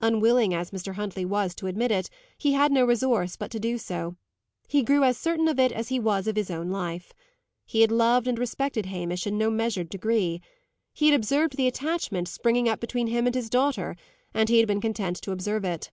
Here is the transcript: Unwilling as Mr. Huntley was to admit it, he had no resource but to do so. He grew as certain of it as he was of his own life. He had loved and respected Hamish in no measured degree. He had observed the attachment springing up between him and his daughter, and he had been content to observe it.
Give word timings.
Unwilling 0.00 0.54
as 0.54 0.70
Mr. 0.70 0.94
Huntley 0.94 1.24
was 1.24 1.52
to 1.56 1.66
admit 1.66 1.90
it, 1.90 2.08
he 2.38 2.52
had 2.52 2.70
no 2.70 2.84
resource 2.84 3.34
but 3.34 3.50
to 3.50 3.58
do 3.58 3.76
so. 3.76 4.14
He 4.68 4.84
grew 4.84 5.02
as 5.02 5.18
certain 5.18 5.48
of 5.48 5.58
it 5.58 5.72
as 5.72 5.88
he 5.88 5.98
was 5.98 6.28
of 6.28 6.36
his 6.36 6.48
own 6.48 6.70
life. 6.70 7.12
He 7.66 7.80
had 7.80 7.90
loved 7.90 8.28
and 8.28 8.38
respected 8.38 8.86
Hamish 8.86 9.26
in 9.26 9.36
no 9.36 9.50
measured 9.50 9.88
degree. 9.88 10.40
He 10.92 11.08
had 11.08 11.16
observed 11.16 11.56
the 11.56 11.66
attachment 11.66 12.28
springing 12.28 12.68
up 12.68 12.78
between 12.78 13.08
him 13.08 13.26
and 13.26 13.34
his 13.34 13.50
daughter, 13.50 13.96
and 14.32 14.48
he 14.48 14.58
had 14.60 14.68
been 14.68 14.80
content 14.80 15.16
to 15.22 15.32
observe 15.32 15.64
it. 15.64 15.90